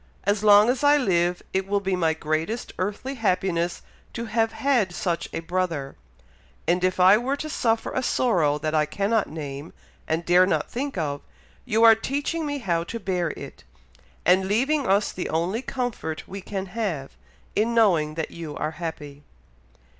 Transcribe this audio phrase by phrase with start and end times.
[0.23, 4.95] As long as I live, it will be my greatest earthly happiness to have had
[4.95, 5.95] such a brother;
[6.67, 9.73] and if we are to suffer a sorrow that I cannot name,
[10.07, 11.21] and dare not think of,
[11.65, 13.63] you are teaching me how to bear it,
[14.25, 17.11] and leaving us the only comfort we can have,
[17.55, 19.21] in knowing that you are happy."